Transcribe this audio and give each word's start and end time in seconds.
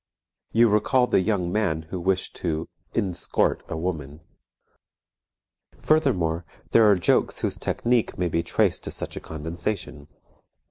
You 0.51 0.67
recall 0.67 1.05
the 1.05 1.21
young 1.21 1.51
man 1.51 1.83
who 1.91 1.99
wished 1.99 2.35
to 2.37 2.67
inscort 2.95 3.61
a 3.69 3.77
woman. 3.77 4.21
Furthermore, 5.79 6.43
there 6.71 6.89
are 6.89 6.95
jokes 6.95 7.41
whose 7.41 7.55
technique 7.59 8.17
may 8.17 8.27
be 8.27 8.41
traced 8.41 8.83
to 8.85 8.91
such 8.91 9.15
a 9.15 9.19
condensation. 9.19 10.07